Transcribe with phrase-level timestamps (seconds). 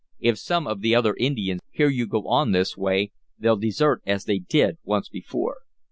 [0.19, 4.23] "If some of the other Indians hear you go on this way they'll desert as
[4.25, 5.57] they did once before."